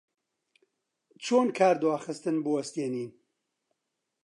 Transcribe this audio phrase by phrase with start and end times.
[1.23, 3.11] چۆن کاردواخستن بوەستێنین؟